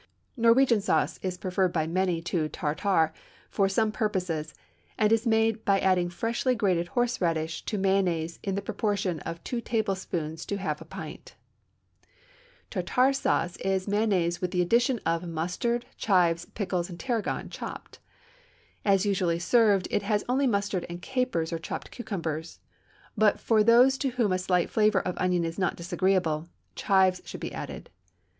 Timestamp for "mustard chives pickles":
15.29-16.89